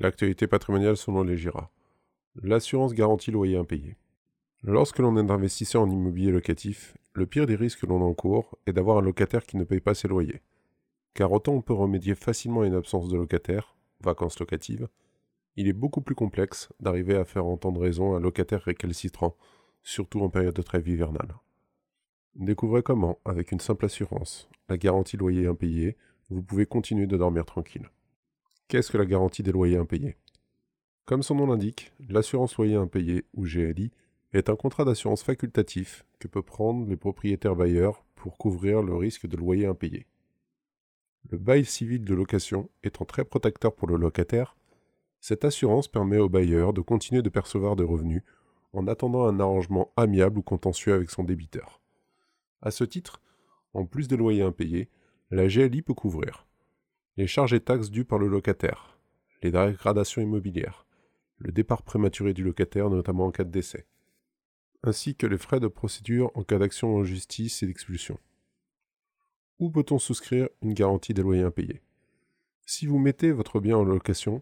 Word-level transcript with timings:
L'actualité 0.00 0.46
patrimoniale 0.46 0.96
selon 0.96 1.24
les 1.24 1.36
GIRA. 1.36 1.72
L'assurance 2.40 2.94
garantie 2.94 3.32
loyer 3.32 3.56
impayé. 3.56 3.96
Lorsque 4.62 5.00
l'on 5.00 5.16
est 5.16 5.28
investisseur 5.28 5.82
en 5.82 5.90
immobilier 5.90 6.30
locatif, 6.30 6.96
le 7.14 7.26
pire 7.26 7.46
des 7.46 7.56
risques 7.56 7.80
que 7.80 7.86
l'on 7.86 8.00
encourt 8.02 8.56
est 8.66 8.72
d'avoir 8.72 8.98
un 8.98 9.02
locataire 9.02 9.44
qui 9.44 9.56
ne 9.56 9.64
paye 9.64 9.80
pas 9.80 9.94
ses 9.94 10.06
loyers. 10.06 10.40
Car 11.14 11.32
autant 11.32 11.54
on 11.54 11.62
peut 11.62 11.72
remédier 11.72 12.14
facilement 12.14 12.60
à 12.60 12.66
une 12.66 12.76
absence 12.76 13.08
de 13.08 13.16
locataire, 13.16 13.74
vacances 14.00 14.38
locatives, 14.38 14.86
il 15.56 15.66
est 15.66 15.72
beaucoup 15.72 16.00
plus 16.00 16.14
complexe 16.14 16.68
d'arriver 16.78 17.16
à 17.16 17.24
faire 17.24 17.46
entendre 17.46 17.80
raison 17.80 18.14
à 18.14 18.18
un 18.18 18.20
locataire 18.20 18.62
récalcitrant, 18.62 19.36
surtout 19.82 20.20
en 20.20 20.30
période 20.30 20.54
de 20.54 20.62
trêve 20.62 20.86
hivernale. 20.86 21.34
Découvrez 22.36 22.84
comment, 22.84 23.18
avec 23.24 23.50
une 23.50 23.58
simple 23.58 23.86
assurance, 23.86 24.48
la 24.68 24.76
garantie 24.76 25.16
loyer 25.16 25.48
impayé, 25.48 25.96
vous 26.30 26.42
pouvez 26.42 26.66
continuer 26.66 27.08
de 27.08 27.16
dormir 27.16 27.44
tranquille. 27.44 27.90
Qu'est-ce 28.68 28.92
que 28.92 28.98
la 28.98 29.06
garantie 29.06 29.42
des 29.42 29.50
loyers 29.50 29.78
impayés? 29.78 30.18
Comme 31.06 31.22
son 31.22 31.36
nom 31.36 31.46
l'indique, 31.46 31.90
l'assurance 32.06 32.54
loyer 32.58 32.74
impayé, 32.74 33.24
ou 33.32 33.46
GLI, 33.46 33.90
est 34.34 34.50
un 34.50 34.56
contrat 34.56 34.84
d'assurance 34.84 35.22
facultatif 35.22 36.04
que 36.18 36.28
peuvent 36.28 36.42
prendre 36.42 36.86
les 36.86 36.98
propriétaires 36.98 37.56
bailleurs 37.56 38.04
pour 38.14 38.36
couvrir 38.36 38.82
le 38.82 38.94
risque 38.94 39.26
de 39.26 39.38
loyer 39.38 39.64
impayé. 39.64 40.06
Le 41.30 41.38
bail 41.38 41.64
civil 41.64 42.04
de 42.04 42.12
location 42.12 42.68
étant 42.82 43.06
très 43.06 43.24
protecteur 43.24 43.74
pour 43.74 43.88
le 43.88 43.96
locataire, 43.96 44.54
cette 45.18 45.46
assurance 45.46 45.88
permet 45.88 46.18
au 46.18 46.28
bailleur 46.28 46.74
de 46.74 46.82
continuer 46.82 47.22
de 47.22 47.30
percevoir 47.30 47.74
des 47.74 47.84
revenus 47.84 48.22
en 48.74 48.86
attendant 48.86 49.24
un 49.24 49.40
arrangement 49.40 49.94
amiable 49.96 50.40
ou 50.40 50.42
contentieux 50.42 50.92
avec 50.92 51.08
son 51.08 51.24
débiteur. 51.24 51.80
À 52.60 52.70
ce 52.70 52.84
titre, 52.84 53.22
en 53.72 53.86
plus 53.86 54.08
des 54.08 54.18
loyers 54.18 54.42
impayés, 54.42 54.90
la 55.30 55.48
GLI 55.48 55.80
peut 55.80 55.94
couvrir 55.94 56.47
les 57.18 57.26
charges 57.26 57.52
et 57.52 57.58
taxes 57.58 57.90
dues 57.90 58.04
par 58.04 58.20
le 58.20 58.28
locataire, 58.28 58.96
les 59.42 59.50
dégradations 59.50 60.22
immobilières, 60.22 60.86
le 61.38 61.50
départ 61.50 61.82
prématuré 61.82 62.32
du 62.32 62.44
locataire, 62.44 62.90
notamment 62.90 63.26
en 63.26 63.32
cas 63.32 63.42
de 63.42 63.50
décès, 63.50 63.88
ainsi 64.84 65.16
que 65.16 65.26
les 65.26 65.36
frais 65.36 65.58
de 65.58 65.66
procédure 65.66 66.30
en 66.36 66.44
cas 66.44 66.58
d'action 66.58 66.94
en 66.94 67.02
justice 67.02 67.60
et 67.60 67.66
d'expulsion. 67.66 68.20
Où 69.58 69.68
peut-on 69.68 69.98
souscrire 69.98 70.48
une 70.62 70.74
garantie 70.74 71.12
des 71.12 71.22
loyers 71.22 71.42
impayés? 71.42 71.82
Si 72.66 72.86
vous 72.86 73.00
mettez 73.00 73.32
votre 73.32 73.58
bien 73.58 73.76
en 73.76 73.82
location, 73.82 74.40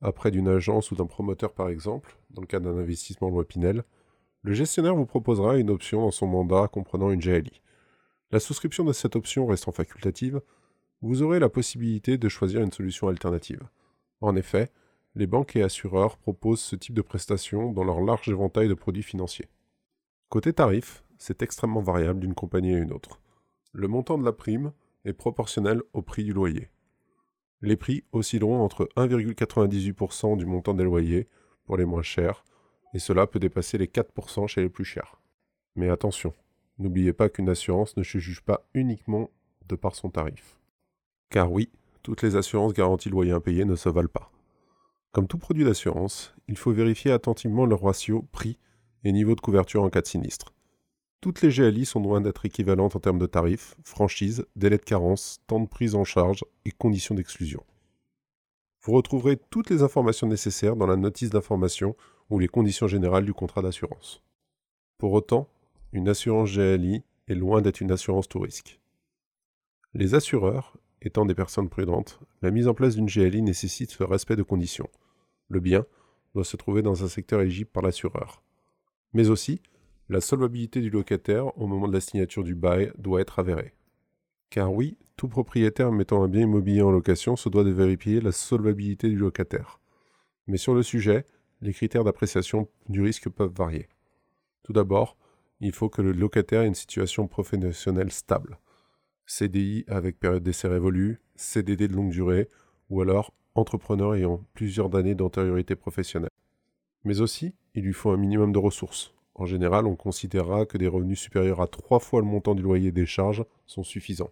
après 0.00 0.32
d'une 0.32 0.48
agence 0.48 0.90
ou 0.90 0.96
d'un 0.96 1.06
promoteur 1.06 1.54
par 1.54 1.68
exemple, 1.68 2.18
dans 2.30 2.40
le 2.40 2.48
cas 2.48 2.58
d'un 2.58 2.76
investissement 2.76 3.30
loi 3.30 3.46
Pinel, 3.46 3.84
le 4.42 4.52
gestionnaire 4.52 4.96
vous 4.96 5.06
proposera 5.06 5.58
une 5.58 5.70
option 5.70 6.00
dans 6.00 6.10
son 6.10 6.26
mandat 6.26 6.66
comprenant 6.66 7.12
une 7.12 7.20
GLI. 7.20 7.62
La 8.32 8.40
souscription 8.40 8.82
de 8.82 8.92
cette 8.92 9.14
option 9.14 9.46
restant 9.46 9.70
facultative, 9.70 10.40
vous 11.02 11.22
aurez 11.22 11.38
la 11.38 11.48
possibilité 11.48 12.18
de 12.18 12.28
choisir 12.28 12.62
une 12.62 12.72
solution 12.72 13.08
alternative. 13.08 13.62
En 14.20 14.36
effet, 14.36 14.70
les 15.14 15.26
banques 15.26 15.56
et 15.56 15.62
assureurs 15.62 16.18
proposent 16.18 16.60
ce 16.60 16.76
type 16.76 16.94
de 16.94 17.02
prestations 17.02 17.72
dans 17.72 17.84
leur 17.84 18.00
large 18.00 18.28
éventail 18.28 18.68
de 18.68 18.74
produits 18.74 19.02
financiers. 19.02 19.48
Côté 20.28 20.52
tarif, 20.52 21.04
c'est 21.18 21.42
extrêmement 21.42 21.80
variable 21.80 22.20
d'une 22.20 22.34
compagnie 22.34 22.74
à 22.74 22.78
une 22.78 22.92
autre. 22.92 23.20
Le 23.72 23.88
montant 23.88 24.18
de 24.18 24.24
la 24.24 24.32
prime 24.32 24.72
est 25.04 25.12
proportionnel 25.12 25.82
au 25.92 26.02
prix 26.02 26.24
du 26.24 26.32
loyer. 26.32 26.70
Les 27.62 27.76
prix 27.76 28.04
oscilleront 28.12 28.60
entre 28.60 28.88
1,98% 28.96 30.36
du 30.36 30.46
montant 30.46 30.74
des 30.74 30.84
loyers 30.84 31.28
pour 31.64 31.76
les 31.76 31.84
moins 31.84 32.02
chers, 32.02 32.44
et 32.92 32.98
cela 32.98 33.26
peut 33.26 33.38
dépasser 33.38 33.78
les 33.78 33.86
4% 33.86 34.46
chez 34.46 34.62
les 34.62 34.68
plus 34.68 34.84
chers. 34.84 35.20
Mais 35.74 35.88
attention, 35.88 36.34
n'oubliez 36.78 37.12
pas 37.12 37.28
qu'une 37.28 37.48
assurance 37.48 37.96
ne 37.96 38.02
se 38.02 38.18
juge 38.18 38.42
pas 38.42 38.66
uniquement 38.74 39.30
de 39.68 39.76
par 39.76 39.94
son 39.94 40.10
tarif. 40.10 40.58
Car 41.30 41.50
oui, 41.50 41.70
toutes 42.02 42.22
les 42.22 42.36
assurances 42.36 42.72
garanties 42.72 43.08
loyer 43.08 43.32
impayé 43.32 43.64
ne 43.64 43.76
se 43.76 43.88
valent 43.88 44.08
pas. 44.08 44.30
Comme 45.12 45.26
tout 45.26 45.38
produit 45.38 45.64
d'assurance, 45.64 46.34
il 46.46 46.56
faut 46.56 46.72
vérifier 46.72 47.10
attentivement 47.10 47.66
le 47.66 47.74
ratio 47.74 48.22
prix 48.32 48.58
et 49.04 49.12
niveau 49.12 49.34
de 49.34 49.40
couverture 49.40 49.82
en 49.82 49.90
cas 49.90 50.02
de 50.02 50.06
sinistre. 50.06 50.52
Toutes 51.20 51.42
les 51.42 51.48
GLI 51.48 51.86
sont 51.86 52.00
loin 52.00 52.20
d'être 52.20 52.44
équivalentes 52.44 52.94
en 52.94 53.00
termes 53.00 53.18
de 53.18 53.26
tarifs, 53.26 53.74
franchise, 53.82 54.44
délai 54.54 54.76
de 54.76 54.82
carence, 54.82 55.40
temps 55.46 55.60
de 55.60 55.66
prise 55.66 55.94
en 55.94 56.04
charge 56.04 56.44
et 56.64 56.70
conditions 56.70 57.14
d'exclusion. 57.14 57.64
Vous 58.82 58.92
retrouverez 58.92 59.36
toutes 59.36 59.70
les 59.70 59.82
informations 59.82 60.28
nécessaires 60.28 60.76
dans 60.76 60.86
la 60.86 60.96
notice 60.96 61.30
d'information 61.30 61.96
ou 62.30 62.38
les 62.38 62.46
conditions 62.46 62.86
générales 62.86 63.24
du 63.24 63.32
contrat 63.32 63.62
d'assurance. 63.62 64.22
Pour 64.98 65.12
autant, 65.12 65.48
une 65.92 66.08
assurance 66.08 66.52
GLI 66.52 67.02
est 67.26 67.34
loin 67.34 67.62
d'être 67.62 67.80
une 67.80 67.90
assurance 67.90 68.28
tout 68.28 68.38
risque. 68.38 68.78
Les 69.94 70.14
assureurs 70.14 70.76
Étant 71.02 71.26
des 71.26 71.34
personnes 71.34 71.68
prudentes, 71.68 72.20
la 72.42 72.50
mise 72.50 72.68
en 72.68 72.74
place 72.74 72.96
d'une 72.96 73.06
GLI 73.06 73.42
nécessite 73.42 73.98
le 73.98 74.06
respect 74.06 74.36
de 74.36 74.42
conditions. 74.42 74.88
Le 75.48 75.60
bien 75.60 75.84
doit 76.34 76.44
se 76.44 76.56
trouver 76.56 76.82
dans 76.82 77.04
un 77.04 77.08
secteur 77.08 77.40
éligible 77.40 77.70
par 77.70 77.82
l'assureur. 77.82 78.42
Mais 79.12 79.28
aussi, 79.28 79.60
la 80.08 80.20
solvabilité 80.20 80.80
du 80.80 80.90
locataire 80.90 81.56
au 81.58 81.66
moment 81.66 81.88
de 81.88 81.92
la 81.92 82.00
signature 82.00 82.44
du 82.44 82.54
bail 82.54 82.92
doit 82.98 83.20
être 83.20 83.38
avérée. 83.38 83.74
Car 84.50 84.72
oui, 84.72 84.96
tout 85.16 85.28
propriétaire 85.28 85.92
mettant 85.92 86.22
un 86.22 86.28
bien 86.28 86.42
immobilier 86.42 86.82
en 86.82 86.90
location 86.90 87.36
se 87.36 87.48
doit 87.48 87.64
de 87.64 87.70
vérifier 87.70 88.20
la 88.20 88.32
solvabilité 88.32 89.08
du 89.08 89.16
locataire. 89.16 89.80
Mais 90.46 90.58
sur 90.58 90.74
le 90.74 90.82
sujet, 90.82 91.24
les 91.60 91.72
critères 91.72 92.04
d'appréciation 92.04 92.68
du 92.88 93.02
risque 93.02 93.28
peuvent 93.28 93.54
varier. 93.54 93.88
Tout 94.62 94.72
d'abord, 94.72 95.16
il 95.60 95.72
faut 95.72 95.88
que 95.88 96.02
le 96.02 96.12
locataire 96.12 96.62
ait 96.62 96.68
une 96.68 96.74
situation 96.74 97.26
professionnelle 97.26 98.12
stable. 98.12 98.58
CDI 99.26 99.84
avec 99.88 100.18
période 100.18 100.42
d'essai 100.42 100.68
révolue, 100.68 101.20
CDD 101.34 101.88
de 101.88 101.94
longue 101.94 102.10
durée, 102.10 102.48
ou 102.90 103.00
alors 103.00 103.32
entrepreneur 103.54 104.14
ayant 104.14 104.44
plusieurs 104.54 104.94
années 104.94 105.14
d'antériorité 105.14 105.74
professionnelle. 105.76 106.30
Mais 107.04 107.20
aussi, 107.20 107.54
il 107.74 107.84
lui 107.84 107.92
faut 107.92 108.10
un 108.10 108.16
minimum 108.16 108.52
de 108.52 108.58
ressources. 108.58 109.12
En 109.34 109.44
général, 109.44 109.86
on 109.86 109.96
considérera 109.96 110.64
que 110.64 110.78
des 110.78 110.88
revenus 110.88 111.20
supérieurs 111.20 111.60
à 111.60 111.66
trois 111.66 112.00
fois 112.00 112.20
le 112.20 112.26
montant 112.26 112.54
du 112.54 112.62
loyer 112.62 112.92
des 112.92 113.06
charges 113.06 113.44
sont 113.66 113.84
suffisants. 113.84 114.30